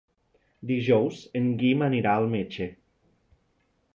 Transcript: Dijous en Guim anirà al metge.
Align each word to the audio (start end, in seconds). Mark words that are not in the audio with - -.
Dijous 0.71 1.19
en 1.41 1.51
Guim 1.59 1.85
anirà 1.89 2.17
al 2.21 2.27
metge. 2.33 2.69